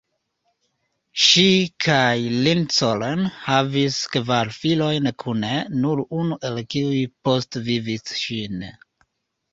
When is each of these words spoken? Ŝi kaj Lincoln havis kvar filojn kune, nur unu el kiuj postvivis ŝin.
Ŝi 1.23 1.43
kaj 1.85 2.07
Lincoln 2.47 3.21
havis 3.43 3.99
kvar 4.15 4.51
filojn 4.63 5.11
kune, 5.25 5.53
nur 5.85 6.05
unu 6.23 6.41
el 6.51 6.59
kiuj 6.73 6.99
postvivis 7.29 8.19
ŝin. 8.25 8.69